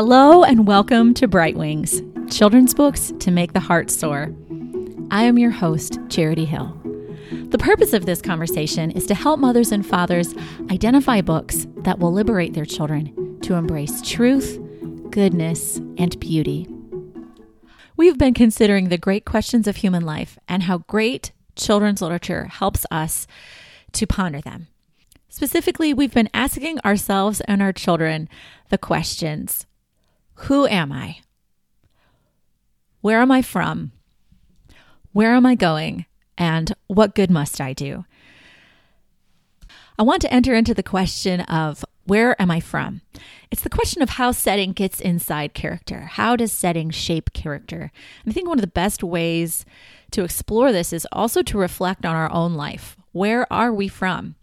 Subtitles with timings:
[0.00, 4.32] Hello and welcome to Bright Wings, children's books to make the heart soar.
[5.10, 6.72] I am your host, Charity Hill.
[7.48, 10.36] The purpose of this conversation is to help mothers and fathers
[10.70, 14.60] identify books that will liberate their children to embrace truth,
[15.10, 16.68] goodness, and beauty.
[17.96, 22.86] We've been considering the great questions of human life and how great children's literature helps
[22.92, 23.26] us
[23.94, 24.68] to ponder them.
[25.28, 28.28] Specifically, we've been asking ourselves and our children
[28.68, 29.66] the questions
[30.42, 31.18] Who am I?
[33.00, 33.92] Where am I from?
[35.12, 36.06] Where am I going?
[36.36, 38.04] And what good must I do?
[39.98, 43.02] I want to enter into the question of where am I from?
[43.50, 46.02] It's the question of how setting gets inside character.
[46.02, 47.90] How does setting shape character?
[48.24, 49.66] And I think one of the best ways
[50.12, 52.96] to explore this is also to reflect on our own life.
[53.12, 54.36] Where are we from?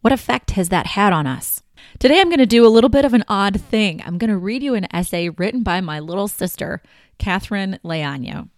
[0.00, 1.61] What effect has that had on us?
[1.98, 4.02] Today, I'm going to do a little bit of an odd thing.
[4.04, 6.82] I'm going to read you an essay written by my little sister,
[7.18, 8.48] Catherine Leano.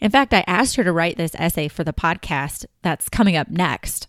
[0.00, 3.48] In fact, I asked her to write this essay for the podcast that's coming up
[3.48, 4.08] next.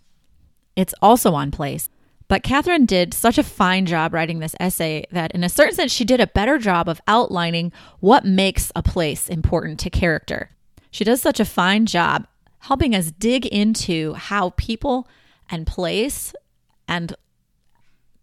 [0.75, 1.89] It's also on place.
[2.27, 5.91] But Catherine did such a fine job writing this essay that, in a certain sense,
[5.91, 10.49] she did a better job of outlining what makes a place important to character.
[10.91, 12.25] She does such a fine job
[12.59, 15.09] helping us dig into how people
[15.49, 16.33] and place
[16.87, 17.13] and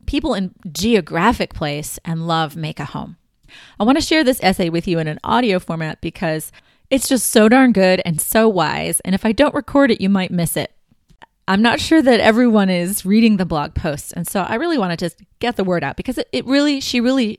[0.09, 3.19] people in geographic place and love make a home.
[3.78, 6.51] I want to share this essay with you in an audio format because
[6.89, 9.01] it's just so darn good and so wise.
[9.01, 10.73] And if I don't record it, you might miss it.
[11.47, 14.14] I'm not sure that everyone is reading the blog post.
[14.17, 16.81] And so I really want to just get the word out because it, it really,
[16.81, 17.39] she really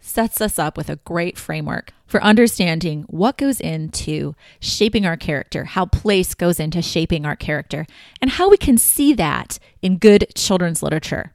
[0.00, 5.66] sets us up with a great framework for understanding what goes into shaping our character,
[5.66, 7.86] how place goes into shaping our character,
[8.20, 11.32] and how we can see that in good children's literature.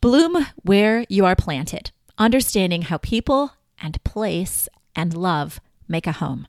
[0.00, 3.52] Bloom where you are planted, understanding how people
[3.82, 4.66] and place
[4.96, 6.46] and love make a home.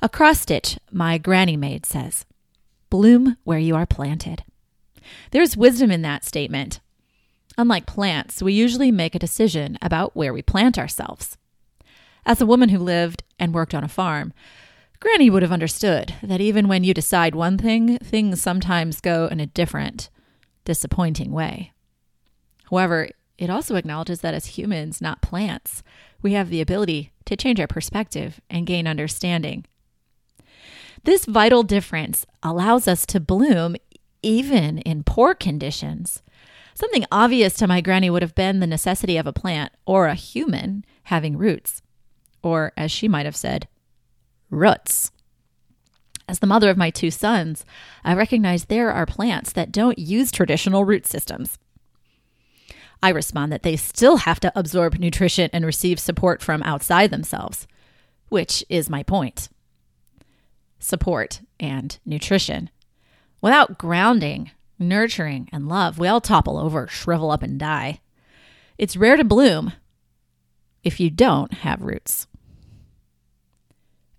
[0.00, 2.24] A cross stitch, my granny made says,
[2.88, 4.44] bloom where you are planted.
[5.32, 6.80] There's wisdom in that statement.
[7.58, 11.36] Unlike plants, we usually make a decision about where we plant ourselves.
[12.24, 14.32] As a woman who lived and worked on a farm,
[14.98, 19.40] Granny would have understood that even when you decide one thing, things sometimes go in
[19.40, 20.08] a different,
[20.64, 21.72] disappointing way.
[22.70, 25.82] However, it also acknowledges that as humans, not plants,
[26.22, 29.64] we have the ability to change our perspective and gain understanding.
[31.04, 33.76] This vital difference allows us to bloom
[34.22, 36.22] even in poor conditions
[36.74, 40.14] Something obvious to my granny would have been the necessity of a plant or a
[40.14, 41.82] human having roots,
[42.42, 43.68] or as she might have said,
[44.50, 45.12] roots.
[46.28, 47.64] As the mother of my two sons,
[48.04, 51.58] I recognize there are plants that don't use traditional root systems.
[53.02, 57.66] I respond that they still have to absorb nutrition and receive support from outside themselves,
[58.28, 59.50] which is my point.
[60.78, 62.70] Support and nutrition.
[63.42, 68.00] Without grounding, nurturing, and love, we all topple over, shrivel up, and die.
[68.78, 69.72] It's rare to bloom
[70.82, 72.26] if you don't have roots.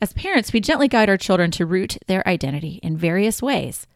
[0.06, 3.88] As parents, we gently guide our children to root their identity in various ways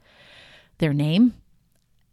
[0.80, 1.36] their name,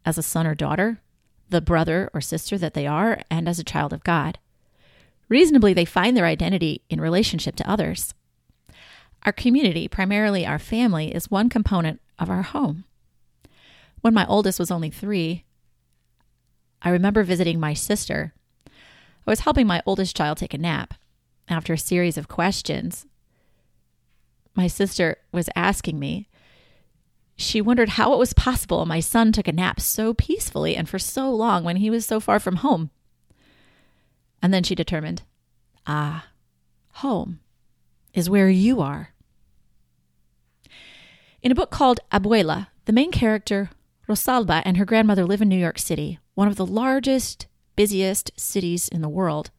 [0.05, 1.01] as a son or daughter,
[1.49, 4.37] the brother or sister that they are, and as a child of God.
[5.29, 8.13] Reasonably, they find their identity in relationship to others.
[9.23, 12.83] Our community, primarily our family, is one component of our home.
[14.01, 15.43] When my oldest was only three,
[16.83, 18.35] I remember visiting my sister.
[18.67, 20.93] I was helping my oldest child take a nap.
[21.49, 23.07] After a series of questions,
[24.57, 26.27] my sister was asking me.
[27.35, 30.97] She wondered how it was possible my son took a nap so peacefully and for
[30.97, 32.89] so long when he was so far from home.
[34.41, 35.21] And then she determined,
[35.85, 36.27] ah,
[36.93, 37.39] home
[38.13, 39.13] is where you are.
[41.43, 43.69] In a book called Abuela, the main character
[44.09, 47.45] Rosalba and her grandmother live in New York City, one of the largest,
[47.75, 49.51] busiest cities in the world.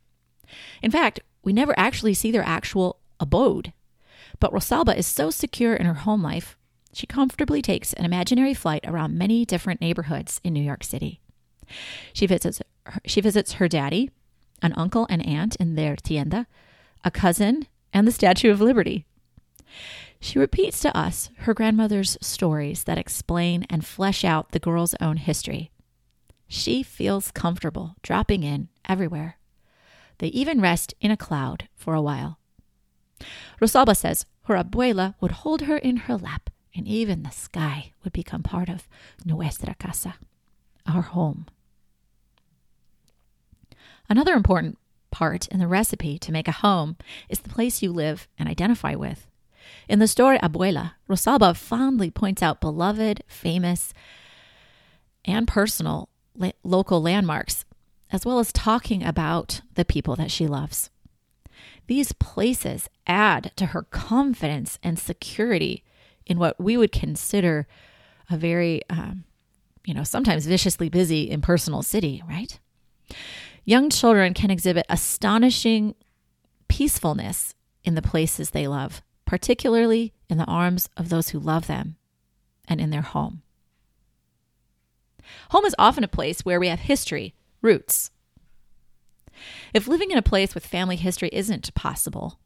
[0.83, 3.73] In fact, we never actually see their actual abode.
[4.41, 6.57] But Rosalba is so secure in her home life,
[6.93, 11.21] she comfortably takes an imaginary flight around many different neighborhoods in New York City.
[12.13, 14.11] She visits her, she visits her daddy,
[14.63, 16.47] an uncle and aunt in their tienda,
[17.05, 19.07] a cousin, and the Statue of Liberty.
[20.21, 25.19] She repeats to us her grandmother's stories that explain and flesh out the girl's own
[25.19, 25.71] history.
[26.49, 29.39] She feels comfortable dropping in everywhere.
[30.19, 32.38] They even rest in a cloud for a while.
[33.61, 38.13] Rosalba says her abuela would hold her in her lap, and even the sky would
[38.13, 38.89] become part of
[39.25, 40.15] nuestra casa,
[40.87, 41.47] our home.
[44.09, 44.79] Another important
[45.11, 46.97] part in the recipe to make a home
[47.29, 49.27] is the place you live and identify with.
[49.89, 53.93] In the story Abuela, Rosalba fondly points out beloved, famous,
[55.25, 57.65] and personal la- local landmarks,
[58.11, 60.91] as well as talking about the people that she loves.
[61.89, 65.83] These places add to her confidence and security
[66.27, 67.67] in what we would consider
[68.31, 69.25] a very, um,
[69.85, 72.61] you know, sometimes viciously busy impersonal city, right?
[73.65, 75.95] Young children can exhibit astonishing
[76.69, 77.55] peacefulness
[77.85, 81.97] in the places they love, particularly in the arms of those who love them
[82.69, 83.41] and in their home.
[85.51, 88.11] Home is often a place where we have history, roots.
[89.75, 92.39] If living in a place with family history isn't possible,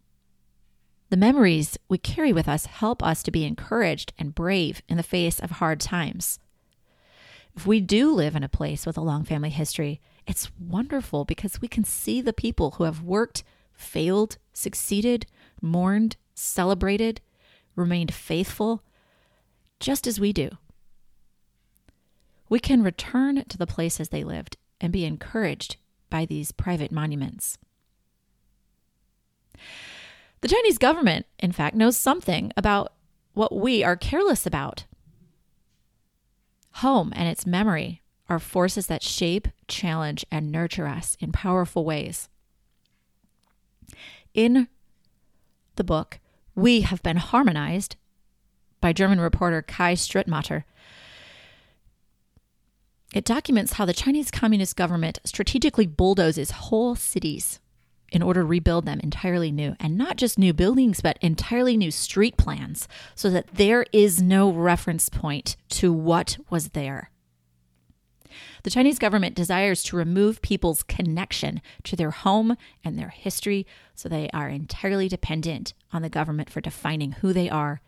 [1.11, 5.03] the memories we carry with us help us to be encouraged and brave in the
[5.03, 6.39] face of hard times.
[7.55, 11.61] If we do live in a place with a long family history, it's wonderful because
[11.61, 13.45] we can see the people who have worked,
[13.75, 15.27] failed, succeeded,
[15.61, 17.21] mourned, celebrated,
[17.77, 18.83] remained faithful,
[19.81, 20.51] just as we do.
[22.49, 25.77] We can return to the places they lived and be encouraged
[26.13, 27.57] by these private monuments.
[30.43, 32.93] The Chinese government, in fact, knows something about
[33.33, 34.85] what we are careless about.
[36.77, 42.29] Home and its memory are forces that shape, challenge, and nurture us in powerful ways.
[44.35, 44.69] In
[45.77, 46.21] the book,
[46.55, 47.97] We Have Been Harmonized
[48.83, 50.65] by German reporter Kai Strittmatter,
[53.15, 57.61] it documents how the Chinese Communist government strategically bulldozes whole cities
[58.11, 59.75] in order to rebuild them entirely new.
[59.81, 64.51] And not just new buildings, but entirely new street plans so that there is no
[64.51, 67.11] reference point to what was there.
[68.63, 74.09] The Chinese government desires to remove people's connection to their home and their history so
[74.09, 77.81] they are entirely dependent on the government for defining who they are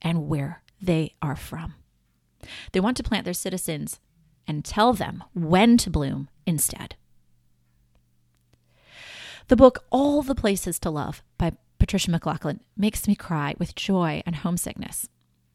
[0.00, 1.74] and where they are from.
[2.72, 4.00] They want to plant their citizens
[4.46, 6.96] and tell them when to bloom instead.
[9.48, 14.22] The book All the Places to Love by Patricia MacLachlan makes me cry with joy
[14.24, 15.08] and homesickness.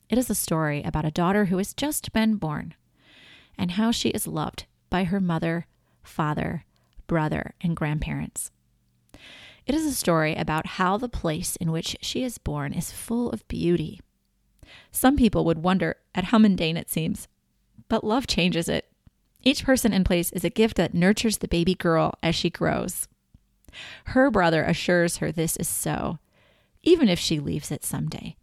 [0.09, 2.75] It is a story about a daughter who has just been born
[3.57, 5.67] and how she is loved by her mother,
[6.03, 6.65] father,
[7.07, 8.51] brother, and grandparents.
[9.65, 13.29] It is a story about how the place in which she is born is full
[13.31, 13.99] of beauty.
[14.91, 17.27] Some people would wonder at how mundane it seems,
[17.89, 18.89] but love changes it.
[19.43, 23.07] Each person in place is a gift that nurtures the baby girl as she grows.
[24.05, 26.19] Her brother assures her this is so,
[26.83, 28.35] even if she leaves it someday.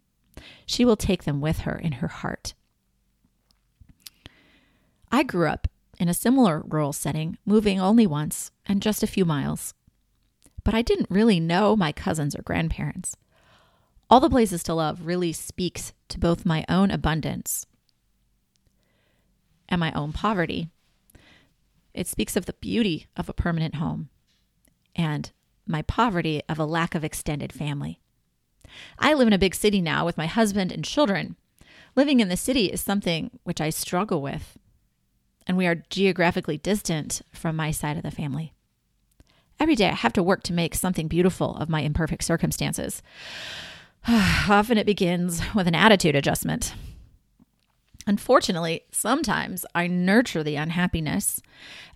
[0.65, 2.53] She will take them with her in her heart.
[5.11, 5.67] I grew up
[5.99, 9.73] in a similar rural setting, moving only once and just a few miles.
[10.63, 13.15] But I didn't really know my cousins or grandparents.
[14.09, 17.65] All the Places to Love really speaks to both my own abundance
[19.69, 20.69] and my own poverty.
[21.93, 24.09] It speaks of the beauty of a permanent home
[24.95, 25.31] and
[25.65, 27.99] my poverty of a lack of extended family.
[28.99, 31.35] I live in a big city now with my husband and children.
[31.95, 34.57] Living in the city is something which I struggle with
[35.47, 38.53] and we are geographically distant from my side of the family.
[39.59, 43.01] Every day I have to work to make something beautiful of my imperfect circumstances.
[44.07, 46.73] Often it begins with an attitude adjustment.
[48.07, 51.41] Unfortunately, sometimes I nurture the unhappiness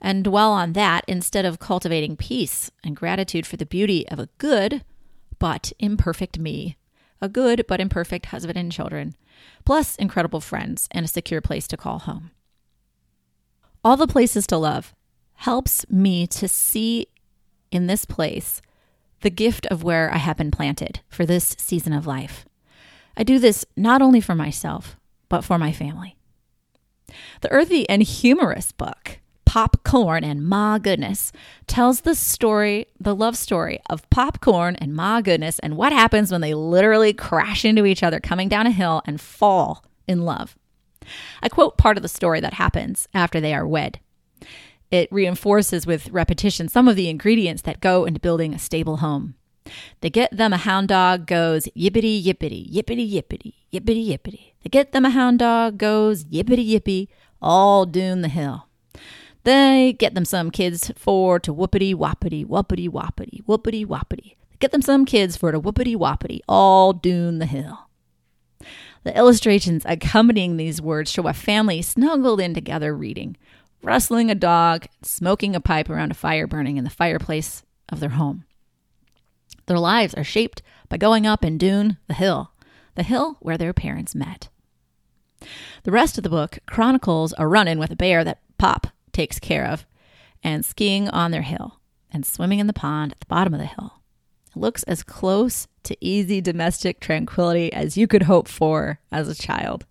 [0.02, 4.30] and dwell on that instead of cultivating peace and gratitude for the beauty of a
[4.40, 4.84] good
[5.38, 6.78] but imperfect me,
[7.22, 9.16] a good but imperfect husband and children,
[9.66, 12.32] plus incredible friends and a secure place to call home.
[13.84, 14.94] All the Places to Love
[15.36, 17.08] helps me to see
[17.72, 18.62] in this place
[19.22, 22.46] the gift of where I have been planted for this season of life.
[23.16, 24.98] I do this not only for myself,
[25.30, 26.16] but for my family.
[27.42, 31.32] The earthy and humorous book, Popcorn and Ma Goodness,
[31.66, 36.42] tells the story, the love story of popcorn and Ma Goodness and what happens when
[36.42, 40.56] they literally crash into each other coming down a hill and fall in love.
[41.42, 44.00] I quote part of the story that happens after they are wed.
[44.92, 49.36] It reinforces with repetition some of the ingredients that go into building a stable home.
[50.02, 54.54] They get them a hound dog goes yippity yippity, yippity yippity, yippity yippity.
[54.64, 57.08] They get them a hound dog goes yippity yippy,
[57.42, 58.68] all doon the hill.
[59.44, 64.36] They get them some kids for to whoopity whoppity, whoopity whoppity, whoopity whoppity.
[64.50, 67.90] They get them some kids for to whoopity whoppity, all doon the hill.
[69.04, 73.38] The illustrations accompanying these words show a family snuggled in together reading,
[73.82, 78.10] wrestling a dog, smoking a pipe around a fire burning in the fireplace of their
[78.10, 78.44] home.
[79.70, 82.54] Their lives are shaped by going up in Doon, the hill,
[82.96, 84.50] the hill where their parents met.
[85.84, 89.38] The rest of the book chronicles a run in with a bear that Pop takes
[89.38, 89.86] care of,
[90.44, 91.80] and skiing on their hill,
[92.12, 94.02] and swimming in the pond at the bottom of the hill.
[94.56, 99.36] It looks as close to easy domestic tranquility as you could hope for as a
[99.36, 99.86] child.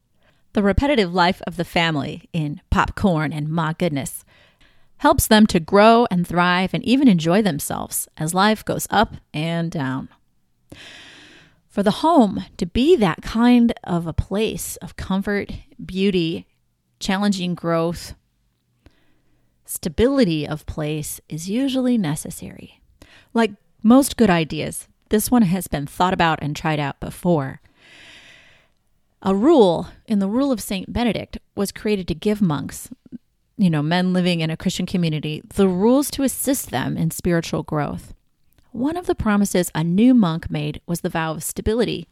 [0.54, 4.24] The repetitive life of the family in popcorn and ma goodness
[4.98, 9.70] helps them to grow and thrive and even enjoy themselves as life goes up and
[9.70, 10.08] down.
[11.68, 15.52] For the home to be that kind of a place of comfort,
[15.84, 16.46] beauty,
[16.98, 18.14] challenging growth,
[19.64, 22.80] stability of place is usually necessary.
[23.32, 23.52] Like
[23.82, 27.60] most good ideas, this one has been thought about and tried out before.
[29.22, 30.92] A rule in the Rule of St.
[30.92, 32.88] Benedict was created to give monks,
[33.58, 37.64] you know, men living in a Christian community, the rules to assist them in spiritual
[37.64, 38.14] growth.
[38.70, 42.06] One of the promises a new monk made was the vow of stability.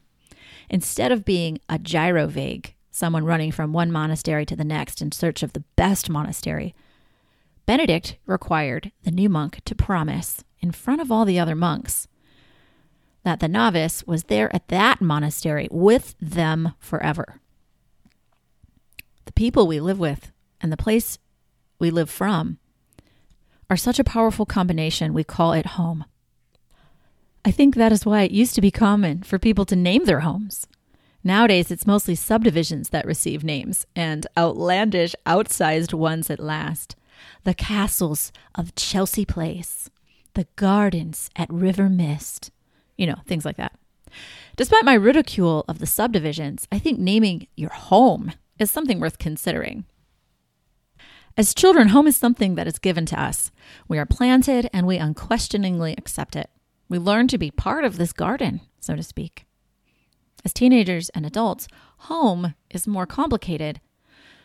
[0.68, 5.44] Instead of being a gyrovague, someone running from one monastery to the next in search
[5.44, 6.74] of the best monastery,
[7.64, 12.08] Benedict required the new monk to promise, in front of all the other monks,
[13.22, 17.40] that the novice was there at that monastery with them forever.
[19.26, 21.18] The people we live with and the place
[21.78, 22.58] we live from
[23.68, 26.04] are such a powerful combination, we call it home.
[27.44, 30.20] I think that is why it used to be common for people to name their
[30.20, 30.66] homes.
[31.24, 36.94] Nowadays, it's mostly subdivisions that receive names, and outlandish, outsized ones at last.
[37.42, 39.90] The castles of Chelsea Place,
[40.34, 42.52] the gardens at River Mist,
[42.96, 43.72] you know, things like that.
[44.54, 49.84] Despite my ridicule of the subdivisions, I think naming your home is something worth considering.
[51.38, 53.50] As children, home is something that is given to us.
[53.88, 56.48] We are planted and we unquestioningly accept it.
[56.88, 59.44] We learn to be part of this garden, so to speak.
[60.46, 63.80] As teenagers and adults, home is more complicated.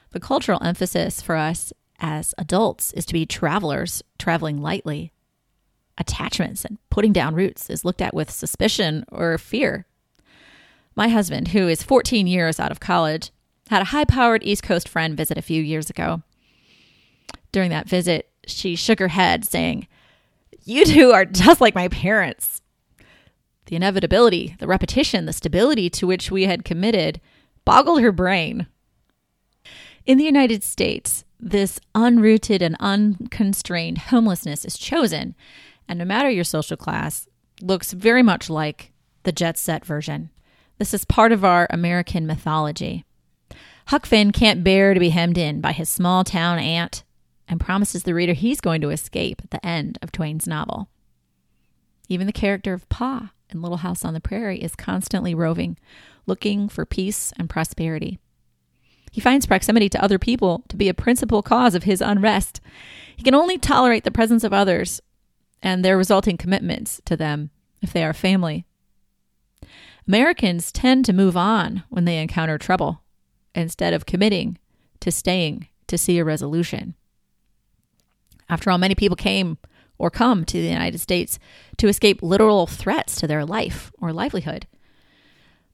[0.09, 5.13] The cultural emphasis for us as adults is to be travelers, traveling lightly,
[5.97, 9.85] attachments and putting down roots is looked at with suspicion or fear.
[10.95, 13.31] My husband, who is 14 years out of college,
[13.69, 16.23] had a high powered East Coast friend visit a few years ago.
[17.51, 19.87] During that visit, she shook her head, saying,
[20.63, 22.61] You two are just like my parents.
[23.65, 27.21] The inevitability, the repetition, the stability to which we had committed
[27.63, 28.67] boggled her brain.
[30.05, 35.35] In the United States, this unrooted and unconstrained homelessness is chosen
[35.91, 37.27] and no matter your social class,
[37.61, 38.93] looks very much like
[39.23, 40.29] the jet set version.
[40.77, 43.03] This is part of our American mythology.
[43.87, 47.03] Huck Finn can't bear to be hemmed in by his small town aunt
[47.51, 50.87] and promises the reader he's going to escape at the end of Twain's novel.
[52.07, 55.77] Even the character of Pa in Little House on the Prairie is constantly roving,
[56.25, 58.17] looking for peace and prosperity.
[59.11, 62.61] He finds proximity to other people to be a principal cause of his unrest.
[63.17, 65.01] He can only tolerate the presence of others
[65.61, 67.49] and their resulting commitments to them
[67.81, 68.65] if they are family.
[70.07, 73.03] Americans tend to move on when they encounter trouble
[73.53, 74.57] instead of committing
[75.01, 76.95] to staying to see a resolution.
[78.51, 79.57] After all, many people came
[79.97, 81.39] or come to the United States
[81.77, 84.67] to escape literal threats to their life or livelihood.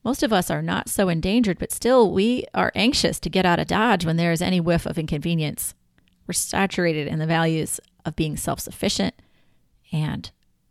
[0.04, 3.60] Most of us are not so endangered, but still we are anxious to get out
[3.60, 5.74] of Dodge when there is any whiff of inconvenience.
[6.28, 9.16] We're saturated in the values of being self sufficient
[9.92, 10.30] and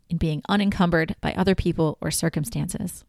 [0.09, 3.03] in being unencumbered by other people or circumstances.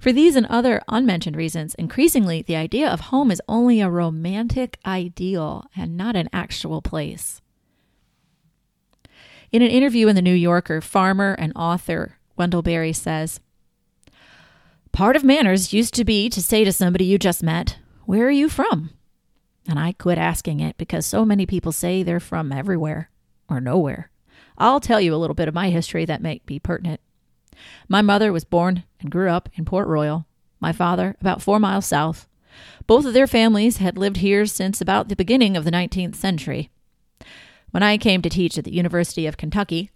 [0.00, 4.78] For these and other unmentioned reasons, increasingly the idea of home is only a romantic
[4.86, 7.40] ideal and not an actual place.
[9.50, 13.40] In an interview in The New Yorker, farmer and author Wendell Berry says
[14.92, 18.30] Part of manners used to be to say to somebody you just met, Where are
[18.30, 18.90] you from?
[19.68, 23.10] And I quit asking it because so many people say they're from everywhere
[23.48, 24.10] or nowhere.
[24.56, 27.00] I'll tell you a little bit of my history that may be pertinent.
[27.88, 30.26] My mother was born and grew up in Port Royal,
[30.60, 32.26] my father about four miles south.
[32.86, 36.70] Both of their families had lived here since about the beginning of the 19th century.
[37.70, 39.90] When I came to teach at the University of Kentucky,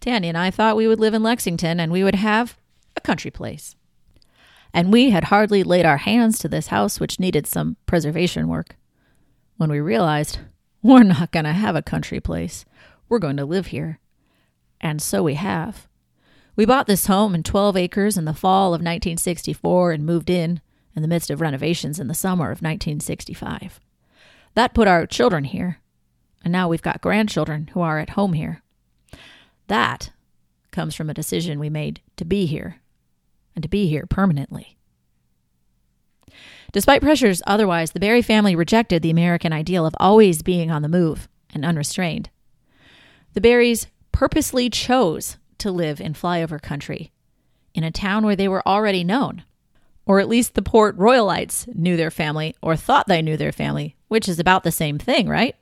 [0.00, 2.56] Tanya and I thought we would live in Lexington and we would have
[2.96, 3.74] a country place.
[4.72, 8.76] And we had hardly laid our hands to this house, which needed some preservation work,
[9.56, 10.38] when we realized
[10.82, 12.64] we're not going to have a country place.
[13.08, 14.00] We're going to live here.
[14.80, 15.88] And so we have.
[16.56, 20.62] We bought this home in 12 acres in the fall of 1964 and moved in
[20.94, 23.78] in the midst of renovations in the summer of 1965.
[24.54, 25.80] That put our children here,
[26.42, 28.62] and now we've got grandchildren who are at home here.
[29.66, 30.12] That
[30.70, 32.80] comes from a decision we made to be here
[33.54, 34.78] and to be here permanently.
[36.72, 40.88] Despite pressures otherwise, the Berry family rejected the American ideal of always being on the
[40.88, 42.30] move and unrestrained.
[43.34, 47.12] The Berrys purposely chose to live in flyover country,
[47.74, 49.44] in a town where they were already known.
[50.06, 53.96] Or at least the Port Royalites knew their family or thought they knew their family,
[54.08, 55.56] which is about the same thing, right?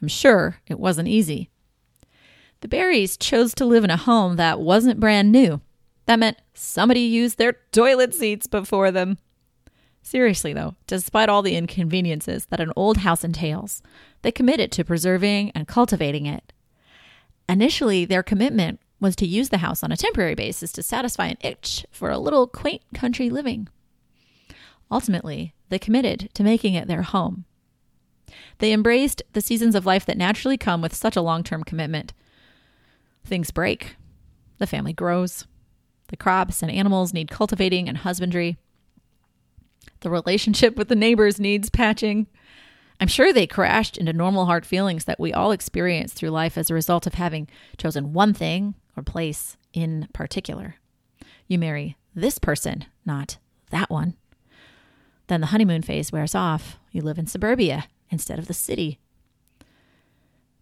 [0.00, 1.50] I'm sure it wasn't easy.
[2.60, 5.60] The Berrys chose to live in a home that wasn't brand new.
[6.06, 9.18] That meant somebody used their toilet seats before them.
[10.02, 13.82] Seriously, though, despite all the inconveniences that an old house entails,
[14.22, 16.52] they committed to preserving and cultivating it.
[17.48, 21.36] Initially, their commitment was to use the house on a temporary basis to satisfy an
[21.40, 23.68] itch for a little quaint country living.
[24.90, 27.44] Ultimately, they committed to making it their home.
[28.58, 32.12] They embraced the seasons of life that naturally come with such a long term commitment.
[33.24, 33.96] Things break,
[34.58, 35.46] the family grows,
[36.08, 38.56] the crops and animals need cultivating and husbandry.
[40.00, 42.28] The relationship with the neighbors needs patching.
[43.00, 46.70] I'm sure they crashed into normal hard feelings that we all experience through life as
[46.70, 50.76] a result of having chosen one thing or place in particular.
[51.46, 53.38] You marry this person, not
[53.70, 54.14] that one.
[55.28, 56.78] Then the honeymoon phase wears off.
[56.90, 58.98] You live in suburbia instead of the city.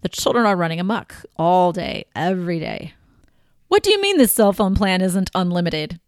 [0.03, 2.95] The children are running amok all day, every day.
[3.69, 6.01] What do you mean this cell phone plan isn't unlimited?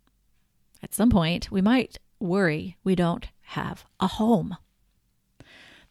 [0.82, 4.56] At some point, we might worry we don't have a home.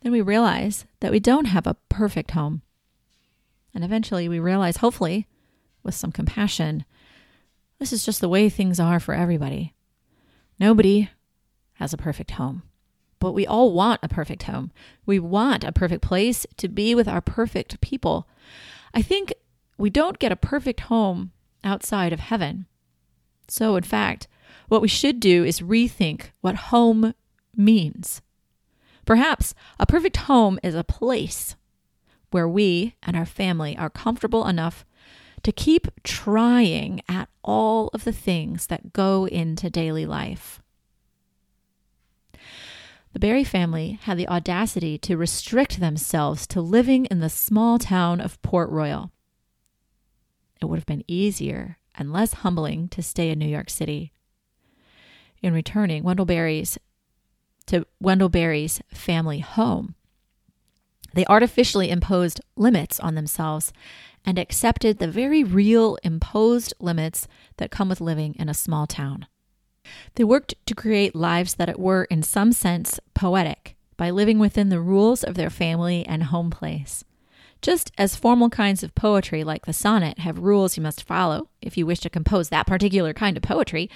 [0.01, 2.61] Then we realize that we don't have a perfect home.
[3.73, 5.27] And eventually we realize, hopefully,
[5.83, 6.85] with some compassion,
[7.79, 9.73] this is just the way things are for everybody.
[10.59, 11.09] Nobody
[11.73, 12.63] has a perfect home,
[13.19, 14.71] but we all want a perfect home.
[15.05, 18.27] We want a perfect place to be with our perfect people.
[18.93, 19.33] I think
[19.77, 21.31] we don't get a perfect home
[21.63, 22.67] outside of heaven.
[23.47, 24.27] So, in fact,
[24.67, 27.13] what we should do is rethink what home
[27.55, 28.21] means.
[29.05, 31.55] Perhaps a perfect home is a place
[32.29, 34.85] where we and our family are comfortable enough
[35.43, 40.61] to keep trying at all of the things that go into daily life.
[43.13, 48.21] The Berry family had the audacity to restrict themselves to living in the small town
[48.21, 49.11] of Port Royal.
[50.61, 54.13] It would have been easier and less humbling to stay in New York City
[55.41, 56.77] in returning Wendell Berry's
[57.65, 59.95] to Wendell Berry's family home.
[61.13, 63.73] They artificially imposed limits on themselves
[64.25, 69.27] and accepted the very real imposed limits that come with living in a small town.
[70.15, 74.79] They worked to create lives that were, in some sense, poetic by living within the
[74.79, 77.03] rules of their family and home place.
[77.61, 81.77] Just as formal kinds of poetry, like the sonnet, have rules you must follow if
[81.77, 83.89] you wish to compose that particular kind of poetry,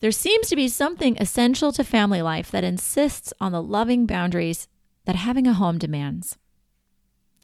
[0.00, 4.68] there seems to be something essential to family life that insists on the loving boundaries
[5.08, 6.36] that having a home demands.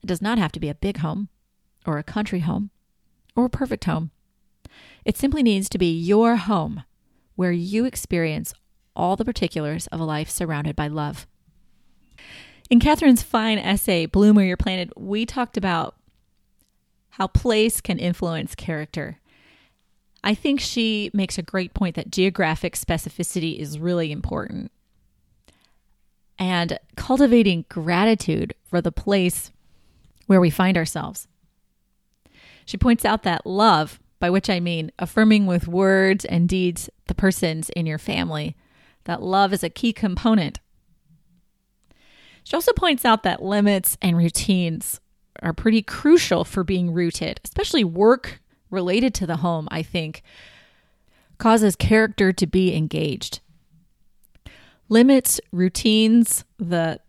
[0.02, 1.30] It does not have to be a big home,
[1.86, 2.68] or a country home,
[3.34, 4.10] or a perfect home.
[5.06, 6.84] It simply needs to be your home
[7.36, 8.52] where you experience
[8.94, 11.26] all the particulars of a life surrounded by love.
[12.68, 15.96] In Catherine's fine essay, Bloom Where You're Planted, we talked about
[17.12, 19.20] how place can influence character
[20.26, 24.72] I think she makes a great point that geographic specificity is really important.
[26.38, 29.52] And cultivating gratitude for the place
[30.26, 31.28] where we find ourselves.
[32.64, 37.14] She points out that love, by which I mean affirming with words and deeds the
[37.14, 38.56] persons in your family,
[39.04, 40.60] that love is a key component.
[42.42, 45.00] She also points out that limits and routines
[45.42, 50.22] are pretty crucial for being rooted, especially work related to the home, I think,
[51.38, 53.40] causes character to be engaged.
[54.94, 57.00] Limits, routines, the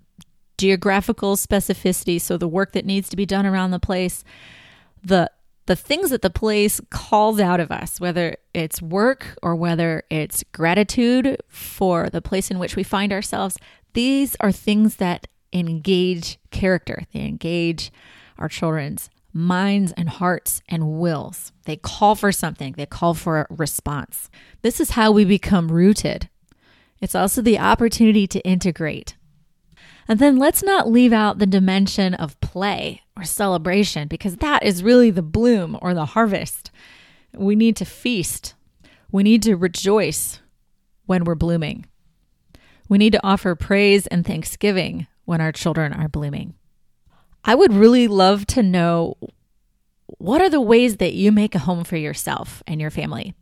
[0.58, 4.24] geographical specificity, so the work that needs to be done around the place,
[5.04, 5.30] the
[5.68, 10.44] the things that the place calls out of us, whether it's work or whether it's
[10.52, 13.58] gratitude for the place in which we find ourselves,
[13.94, 17.04] these are things that engage character.
[17.14, 17.92] They engage
[18.38, 21.52] our children's minds and hearts and wills.
[21.66, 24.30] They call for something, they call for a response.
[24.62, 26.30] This is how we become rooted.
[27.02, 29.16] It's also the opportunity to integrate.
[30.08, 34.84] And then let's not leave out the dimension of play or celebration because that is
[34.84, 36.72] really the bloom or the harvest.
[37.34, 38.54] We need to feast.
[39.12, 40.40] We need to rejoice
[41.06, 41.86] when we're blooming.
[42.88, 46.54] We need to offer praise and thanksgiving when our children are blooming.
[47.44, 49.18] I would really love to know
[50.18, 53.34] what are the ways that you make a home for yourself and your family?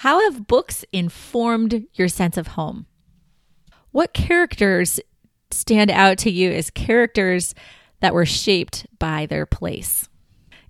[0.00, 2.84] How have books informed your sense of home?
[3.92, 5.00] What characters
[5.50, 7.54] stand out to you as characters
[8.00, 10.06] that were shaped by their place?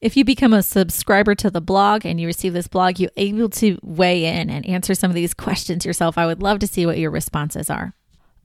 [0.01, 3.49] If you become a subscriber to the blog and you receive this blog, you're able
[3.49, 6.17] to weigh in and answer some of these questions yourself.
[6.17, 7.95] I would love to see what your responses are.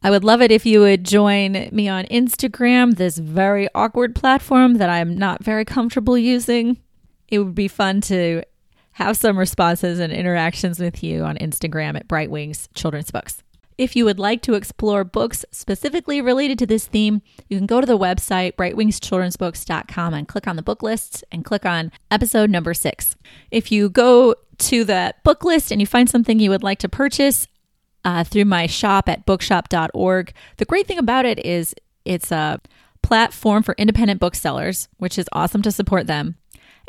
[0.01, 4.79] I would love it if you would join me on Instagram, this very awkward platform
[4.79, 6.79] that I'm not very comfortable using.
[7.27, 8.41] It would be fun to
[9.01, 13.41] have some responses and interactions with you on Instagram at Bright Wings Children's Books.
[13.77, 17.81] If you would like to explore books specifically related to this theme, you can go
[17.81, 22.75] to the website brightwingschildrensbooks.com and click on the book lists and click on episode number
[22.75, 23.15] six.
[23.49, 26.89] If you go to the book list and you find something you would like to
[26.89, 27.47] purchase
[28.05, 31.73] uh, through my shop at bookshop.org, the great thing about it is
[32.05, 32.61] it's a
[33.01, 36.35] platform for independent booksellers, which is awesome to support them.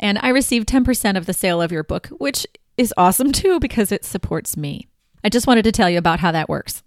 [0.03, 2.45] And I receive 10% of the sale of your book, which
[2.77, 4.87] is awesome too because it supports me.
[5.23, 6.83] I just wanted to tell you about how that works.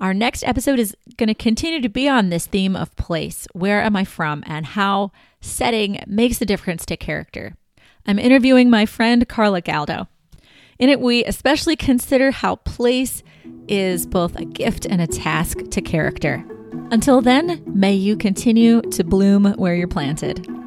[0.00, 3.46] Our next episode is going to continue to be on this theme of place.
[3.52, 7.56] Where am I from and how setting makes a difference to character.
[8.06, 10.06] I'm interviewing my friend Carla Galdo.
[10.78, 13.22] In it, we especially consider how place
[13.68, 16.44] is both a gift and a task to character.
[16.90, 20.59] Until then, may you continue to bloom where you're planted.